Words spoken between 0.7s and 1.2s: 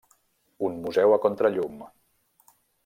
Museu